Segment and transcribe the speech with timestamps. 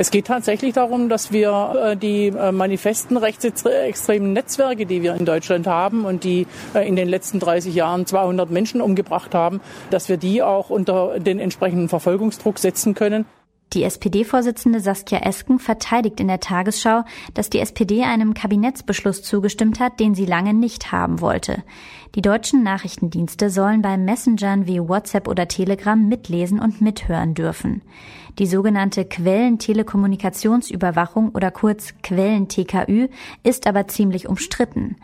[0.00, 5.24] Es geht tatsächlich darum, dass wir äh, die äh, manifesten rechtsextremen Netzwerke, die wir in
[5.24, 10.08] Deutschland haben und die äh, in den letzten 30 Jahren 200 Menschen umgebracht haben, dass
[10.08, 13.24] wir die auch unter den entsprechenden Verfolgungsdruck setzen können.
[13.74, 17.02] Die SPD-Vorsitzende Saskia Esken verteidigt in der Tagesschau,
[17.34, 21.62] dass die SPD einem Kabinettsbeschluss zugestimmt hat, den sie lange nicht haben wollte.
[22.14, 27.82] Die deutschen Nachrichtendienste sollen bei Messengern wie WhatsApp oder Telegram mitlesen und mithören dürfen.
[28.38, 33.08] Die sogenannte Quellentelekommunikationsüberwachung oder kurz Quellen-TKÜ
[33.42, 34.96] ist aber ziemlich umstritten.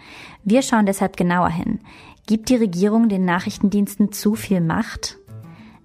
[0.42, 1.80] Wir schauen deshalb genauer hin.
[2.26, 5.18] Gibt die Regierung den Nachrichtendiensten zu viel Macht?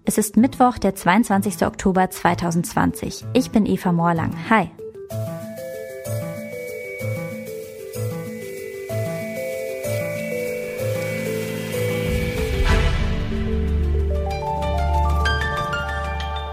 [0.09, 1.67] Es ist Mittwoch, der 22.
[1.67, 3.25] Oktober 2020.
[3.33, 4.33] Ich bin Eva Morlang.
[4.49, 4.71] Hi.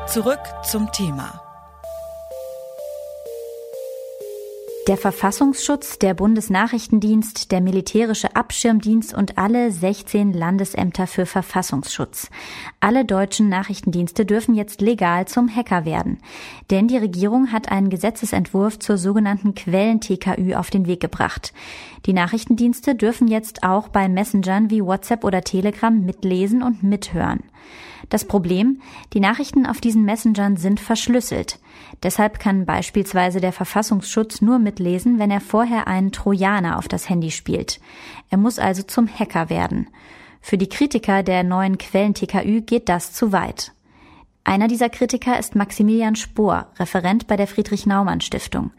[0.06, 1.45] Zurück zum Thema.
[4.86, 12.30] Der Verfassungsschutz, der Bundesnachrichtendienst, der militärische Abschirmdienst und alle 16 Landesämter für Verfassungsschutz.
[12.78, 16.20] Alle deutschen Nachrichtendienste dürfen jetzt legal zum Hacker werden.
[16.70, 21.52] Denn die Regierung hat einen Gesetzesentwurf zur sogenannten Quellen-TKÜ auf den Weg gebracht.
[22.06, 27.40] Die Nachrichtendienste dürfen jetzt auch bei Messengern wie WhatsApp oder Telegram mitlesen und mithören.
[28.08, 28.80] Das Problem,
[29.12, 31.58] die Nachrichten auf diesen Messengern sind verschlüsselt.
[32.04, 37.32] Deshalb kann beispielsweise der Verfassungsschutz nur mitlesen, wenn er vorher einen Trojaner auf das Handy
[37.32, 37.80] spielt.
[38.30, 39.88] Er muss also zum Hacker werden.
[40.40, 43.72] Für die Kritiker der neuen Quellen TKÜ geht das zu weit.
[44.48, 48.70] Einer dieser Kritiker ist Maximilian Spohr, Referent bei der Friedrich-Naumann-Stiftung.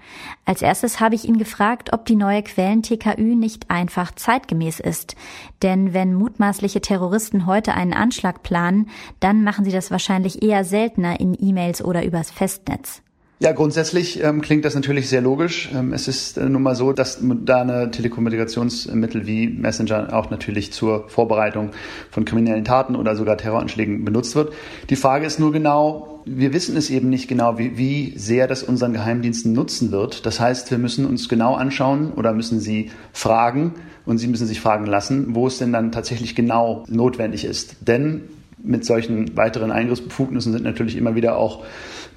[0.45, 5.17] Als erstes habe ich ihn gefragt, ob die neue Quellen-TKÜ nicht einfach zeitgemäß ist.
[5.63, 11.19] Denn wenn mutmaßliche Terroristen heute einen Anschlag planen, dann machen sie das wahrscheinlich eher seltener
[11.19, 13.01] in E-Mails oder übers Festnetz.
[13.39, 15.69] Ja, grundsätzlich ähm, klingt das natürlich sehr logisch.
[15.71, 21.07] Ähm, es ist äh, nun mal so, dass moderne Telekommunikationsmittel wie Messenger auch natürlich zur
[21.07, 21.69] Vorbereitung
[22.09, 24.53] von kriminellen Taten oder sogar Terroranschlägen benutzt wird.
[24.89, 28.63] Die Frage ist nur genau, wir wissen es eben nicht genau, wie, wie sehr das
[28.63, 30.25] unseren Geheimdiensten nutzen wird.
[30.25, 33.75] Das heißt, wir müssen uns genau anschauen oder müssen sie fragen
[34.07, 37.75] und sie müssen sich fragen lassen, wo es denn dann tatsächlich genau notwendig ist.
[37.88, 38.23] Denn
[38.63, 41.63] mit solchen weiteren Eingriffsbefugnissen sind natürlich immer wieder auch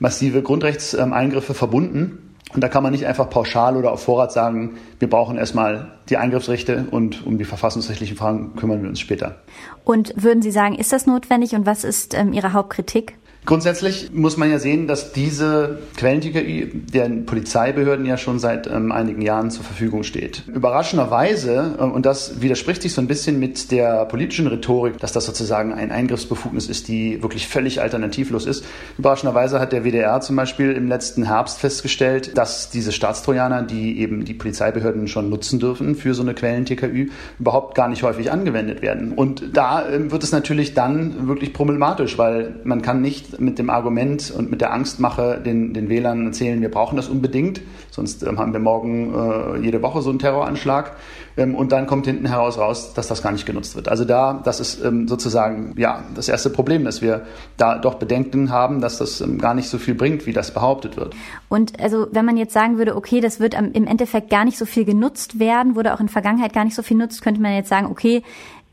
[0.01, 2.35] massive Grundrechtseingriffe verbunden.
[2.53, 6.17] Und da kann man nicht einfach pauschal oder auf Vorrat sagen, wir brauchen erstmal die
[6.17, 9.37] Eingriffsrechte und um die verfassungsrechtlichen Fragen kümmern wir uns später.
[9.85, 13.19] Und würden Sie sagen, ist das notwendig und was ist ähm, Ihre Hauptkritik?
[13.51, 19.23] Grundsätzlich muss man ja sehen, dass diese Quellenticker den Polizeibehörden ja schon seit ähm, einigen
[19.23, 20.45] Jahren zur Verfügung steht.
[20.47, 25.27] Überraschenderweise, äh, und das widerspricht sich so ein bisschen mit der politischen Rhetorik, dass das
[25.27, 28.65] sozusagen ein Eingriffsbefugnis ist, die wirklich völlig alternativlos ist.
[28.99, 34.25] Überraschenderweise hat der WDR zum Beispiel im letzten Herbst festgestellt, dass diese Staatstrojaner, die eben
[34.25, 37.09] die Polizeibehörden schon nutzen dürfen für so eine Quellen-TKÜ,
[37.41, 39.11] überhaupt gar nicht häufig angewendet werden.
[39.13, 43.71] Und da äh, wird es natürlich dann wirklich problematisch, weil man kann nicht mit dem
[43.71, 48.39] Argument und mit der Angstmache den, den Wählern erzählen, wir brauchen das unbedingt, sonst ähm,
[48.39, 50.97] haben wir morgen äh, jede Woche so einen Terroranschlag.
[51.37, 53.89] Ähm, und dann kommt hinten heraus raus, dass das gar nicht genutzt wird.
[53.89, 57.23] Also da, das ist ähm, sozusagen ja das erste Problem, dass wir
[57.57, 60.97] da doch Bedenken haben, dass das ähm, gar nicht so viel bringt, wie das behauptet
[60.97, 61.15] wird.
[61.49, 64.67] Und also wenn man jetzt sagen würde, okay, das wird im Endeffekt gar nicht so
[64.67, 67.69] viel genutzt werden, wurde auch in Vergangenheit gar nicht so viel genutzt, könnte man jetzt
[67.69, 68.23] sagen, okay,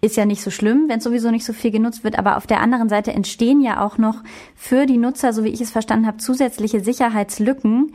[0.01, 2.61] ist ja nicht so schlimm, wenn sowieso nicht so viel genutzt wird, aber auf der
[2.61, 4.23] anderen Seite entstehen ja auch noch
[4.55, 7.93] für die Nutzer, so wie ich es verstanden habe, zusätzliche Sicherheitslücken.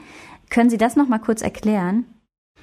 [0.51, 2.05] Können Sie das noch mal kurz erklären?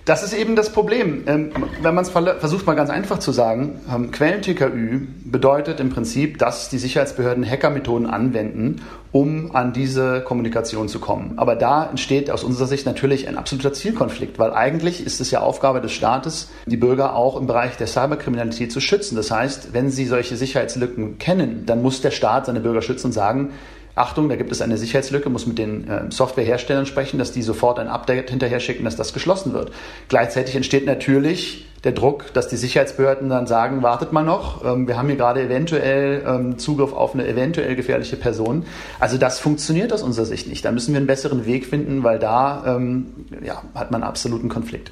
[0.05, 1.23] Das ist eben das Problem.
[1.27, 1.51] Ähm,
[1.81, 6.69] wenn man es versucht mal ganz einfach zu sagen, ähm, Quellen-TKÜ bedeutet im Prinzip, dass
[6.69, 8.81] die Sicherheitsbehörden Hackermethoden anwenden,
[9.11, 11.33] um an diese Kommunikation zu kommen.
[11.37, 15.41] Aber da entsteht aus unserer Sicht natürlich ein absoluter Zielkonflikt, weil eigentlich ist es ja
[15.41, 19.15] Aufgabe des Staates, die Bürger auch im Bereich der Cyberkriminalität zu schützen.
[19.15, 23.13] Das heißt, wenn sie solche Sicherheitslücken kennen, dann muss der Staat seine Bürger schützen und
[23.13, 23.51] sagen,
[23.95, 27.79] Achtung, da gibt es eine Sicherheitslücke, muss mit den äh, Softwareherstellern sprechen, dass die sofort
[27.79, 29.71] ein Update hinterher schicken, dass das geschlossen wird.
[30.07, 34.97] Gleichzeitig entsteht natürlich der Druck, dass die Sicherheitsbehörden dann sagen, wartet mal noch, ähm, wir
[34.97, 38.65] haben hier gerade eventuell ähm, Zugriff auf eine eventuell gefährliche Person.
[38.99, 40.65] Also das funktioniert aus unserer Sicht nicht.
[40.65, 43.07] Da müssen wir einen besseren Weg finden, weil da ähm,
[43.43, 44.91] ja, hat man absoluten Konflikt.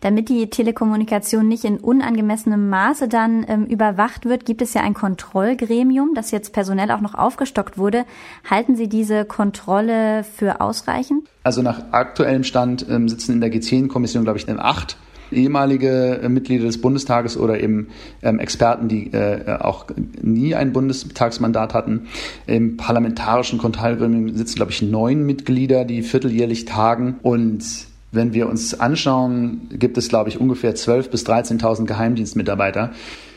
[0.00, 4.94] Damit die Telekommunikation nicht in unangemessenem Maße dann ähm, überwacht wird, gibt es ja ein
[4.94, 8.04] Kontrollgremium, das jetzt personell auch noch aufgestockt wurde.
[8.48, 11.28] Halten Sie diese Kontrolle für ausreichend?
[11.44, 14.96] Also nach aktuellem Stand ähm, sitzen in der G10-Kommission, glaube ich, acht
[15.32, 17.88] ehemalige äh, Mitglieder des Bundestages oder eben
[18.22, 19.86] ähm, Experten, die äh, auch
[20.20, 22.08] nie ein Bundestagsmandat hatten.
[22.46, 27.64] Im parlamentarischen Kontrollgremium sitzen, glaube ich, neun Mitglieder, die vierteljährlich tagen und
[28.12, 32.90] wenn wir uns anschauen, gibt es, glaube ich, ungefähr 12.000 bis 13.000 Geheimdienstmitarbeiter.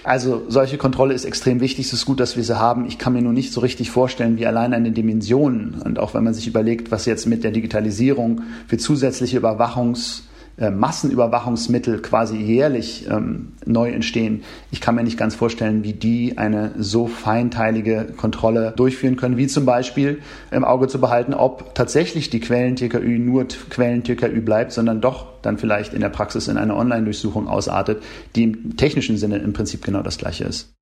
[0.04, 1.88] Also solche Kontrolle ist extrem wichtig.
[1.88, 2.86] Es ist gut, dass wir sie haben.
[2.86, 6.24] Ich kann mir nur nicht so richtig vorstellen, wie allein eine Dimensionen und auch wenn
[6.24, 10.22] man sich überlegt, was jetzt mit der Digitalisierung für zusätzliche Überwachungs-
[10.58, 14.44] äh, Massenüberwachungsmittel quasi jährlich ähm, neu entstehen.
[14.72, 19.48] Ich kann mir nicht ganz vorstellen, wie die eine so feinteilige Kontrolle durchführen können, wie
[19.48, 20.20] zum Beispiel
[20.52, 25.94] im Auge zu behalten, ob tatsächlich die Quellen-TKÜ nur Quellen-TKÜ bleibt, sondern doch dann vielleicht
[25.94, 28.02] in der Praxis in eine Online-Durchsuchung ausartet,
[28.36, 30.75] die im technischen Sinne im Prinzip genau das gleiche ist.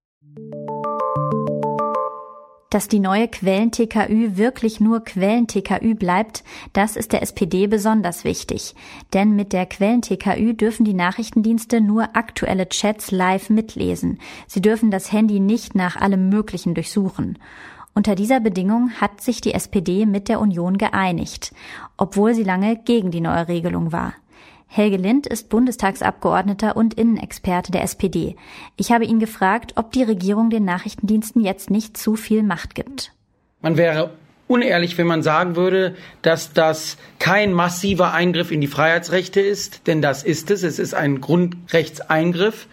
[2.73, 6.43] Dass die neue Quellen-TKÜ wirklich nur Quellen-TKÜ bleibt,
[6.73, 8.73] das ist der SPD besonders wichtig.
[9.13, 14.17] Denn mit der Quellen-TKÜ dürfen die Nachrichtendienste nur aktuelle Chats live mitlesen.
[14.47, 17.37] Sie dürfen das Handy nicht nach allem Möglichen durchsuchen.
[17.93, 21.53] Unter dieser Bedingung hat sich die SPD mit der Union geeinigt,
[21.95, 24.15] obwohl sie lange gegen die neue Regelung war.
[24.75, 28.35] Helge Lind ist Bundestagsabgeordneter und Innenexperte der SPD.
[28.75, 33.11] Ich habe ihn gefragt, ob die Regierung den Nachrichtendiensten jetzt nicht zu viel Macht gibt.
[33.61, 34.15] Man wäre
[34.47, 40.01] unehrlich, wenn man sagen würde, dass das kein massiver Eingriff in die Freiheitsrechte ist, denn
[40.01, 40.63] das ist es.
[40.63, 42.65] Es ist ein Grundrechtseingriff.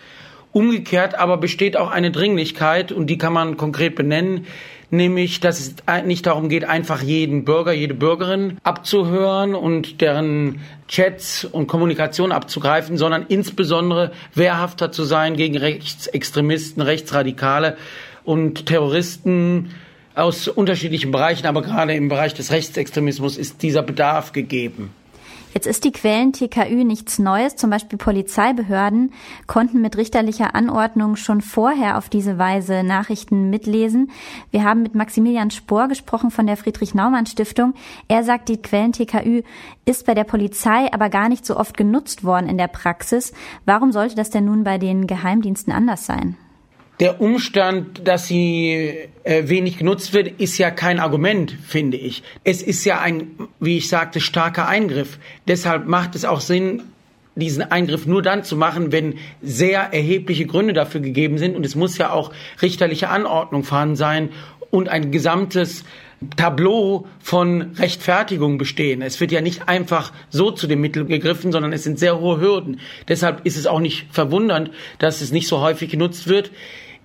[0.53, 4.47] Umgekehrt aber besteht auch eine Dringlichkeit und die kann man konkret benennen,
[4.91, 5.75] nämlich dass es
[6.05, 12.97] nicht darum geht, einfach jeden Bürger, jede Bürgerin abzuhören und deren Chats und Kommunikation abzugreifen,
[12.97, 17.77] sondern insbesondere wehrhafter zu sein gegen Rechtsextremisten, Rechtsradikale
[18.25, 19.71] und Terroristen
[20.17, 24.93] aus unterschiedlichen Bereichen, aber gerade im Bereich des Rechtsextremismus ist dieser Bedarf gegeben.
[25.53, 27.57] Jetzt ist die Quellen-TKÜ nichts Neues.
[27.57, 29.13] Zum Beispiel Polizeibehörden
[29.47, 34.13] konnten mit richterlicher Anordnung schon vorher auf diese Weise Nachrichten mitlesen.
[34.53, 37.75] Wir haben mit Maximilian Spohr gesprochen von der Friedrich-Naumann-Stiftung.
[38.07, 39.43] Er sagt, die Quellen-TKÜ
[39.85, 43.33] ist bei der Polizei aber gar nicht so oft genutzt worden in der Praxis.
[43.67, 46.37] Warum sollte das denn nun bei den Geheimdiensten anders sein?
[47.01, 52.23] Der Umstand, dass sie äh, wenig genutzt wird, ist ja kein Argument, finde ich.
[52.45, 55.19] Es ist ja ein, wie ich sagte, starker Eingriff.
[55.49, 56.83] Deshalb macht es auch Sinn,
[57.37, 61.57] diesen Eingriff nur dann zu machen, wenn sehr erhebliche Gründe dafür gegeben sind.
[61.57, 64.29] Und es muss ja auch richterliche Anordnung vorhanden sein
[64.71, 65.85] und ein gesamtes
[66.37, 69.01] Tableau von Rechtfertigung bestehen.
[69.01, 72.41] Es wird ja nicht einfach so zu dem Mittel gegriffen, sondern es sind sehr hohe
[72.41, 72.81] Hürden.
[73.09, 76.51] Deshalb ist es auch nicht verwundernd, dass es nicht so häufig genutzt wird.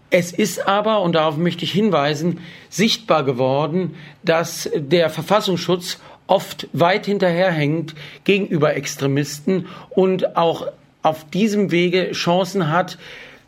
[0.09, 7.05] Es ist aber, und darauf möchte ich hinweisen, sichtbar geworden, dass der Verfassungsschutz oft weit
[7.05, 10.67] hinterherhängt gegenüber Extremisten und auch
[11.01, 12.97] auf diesem Wege Chancen hat,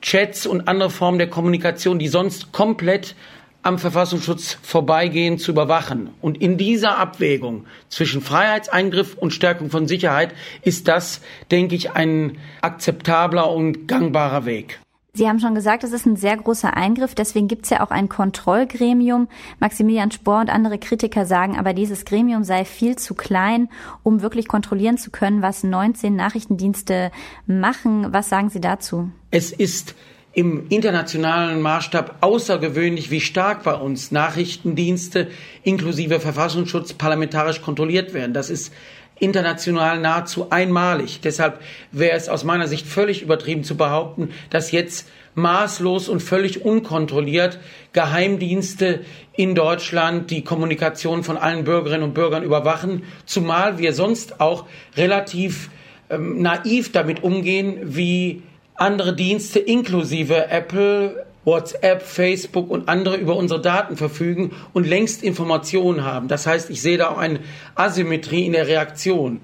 [0.02, 3.16] Chats und andere Formen der Kommunikation, die sonst komplett
[3.64, 6.12] am Verfassungsschutz vorbeigehen, zu überwachen.
[6.22, 11.22] Und in dieser Abwägung zwischen Freiheitseingriff und Stärkung von Sicherheit ist das,
[11.52, 14.80] denke ich, ein akzeptabler und gangbarer Weg.
[15.18, 17.90] Sie haben schon gesagt, es ist ein sehr großer Eingriff, deswegen gibt es ja auch
[17.90, 19.28] ein Kontrollgremium.
[19.60, 23.68] Maximilian Spohr und andere Kritiker sagen aber, dieses Gremium sei viel zu klein,
[24.04, 27.12] um wirklich kontrollieren zu können, was 19 Nachrichtendienste
[27.48, 28.14] machen.
[28.14, 29.10] Was sagen Sie dazu?
[29.32, 29.96] Es ist
[30.34, 35.30] im internationalen Maßstab außergewöhnlich, wie stark bei uns Nachrichtendienste
[35.64, 38.36] inklusive Verfassungsschutz parlamentarisch kontrolliert werden.
[38.36, 38.72] Das ist
[39.20, 41.22] international nahezu einmalig.
[41.22, 41.60] Deshalb
[41.92, 47.60] wäre es aus meiner Sicht völlig übertrieben zu behaupten, dass jetzt maßlos und völlig unkontrolliert
[47.94, 49.02] Geheimdienste
[49.36, 55.70] in Deutschland die Kommunikation von allen Bürgerinnen und Bürgern überwachen, zumal wir sonst auch relativ
[56.10, 58.42] ähm, naiv damit umgehen, wie
[58.74, 66.04] andere Dienste inklusive Apple, WhatsApp, Facebook und andere über unsere Daten verfügen und längst Informationen
[66.04, 66.28] haben.
[66.28, 67.40] Das heißt, ich sehe da auch eine
[67.74, 69.40] Asymmetrie in der Reaktion.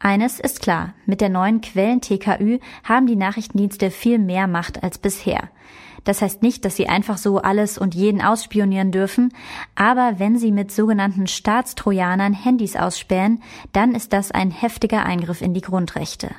[0.00, 5.48] Eines ist klar, mit der neuen Quellen-TKÜ haben die Nachrichtendienste viel mehr Macht als bisher.
[6.02, 9.32] Das heißt nicht, dass sie einfach so alles und jeden ausspionieren dürfen,
[9.76, 13.40] aber wenn sie mit sogenannten Staatstrojanern Handys ausspähen,
[13.72, 16.30] dann ist das ein heftiger Eingriff in die Grundrechte.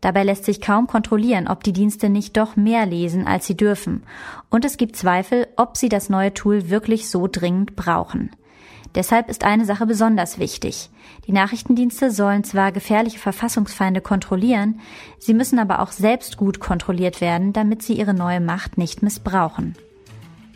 [0.00, 4.02] Dabei lässt sich kaum kontrollieren, ob die Dienste nicht doch mehr lesen, als sie dürfen.
[4.50, 8.30] Und es gibt Zweifel, ob sie das neue Tool wirklich so dringend brauchen.
[8.94, 10.88] Deshalb ist eine Sache besonders wichtig.
[11.26, 14.80] Die Nachrichtendienste sollen zwar gefährliche Verfassungsfeinde kontrollieren,
[15.18, 19.74] sie müssen aber auch selbst gut kontrolliert werden, damit sie ihre neue Macht nicht missbrauchen.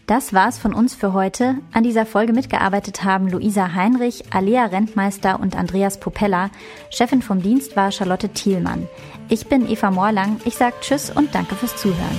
[0.08, 1.56] Das war's von uns für heute.
[1.74, 6.48] An dieser Folge mitgearbeitet haben Luisa Heinrich, Alea Rentmeister und Andreas Popella.
[6.88, 8.88] Chefin vom Dienst war Charlotte Thielmann.
[9.28, 10.40] Ich bin Eva Morlang.
[10.46, 12.18] Ich sage Tschüss und danke fürs Zuhören.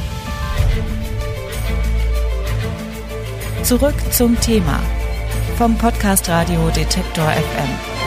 [3.64, 4.80] Zurück zum Thema
[5.58, 7.99] vom Podcast Radio Detektor FM.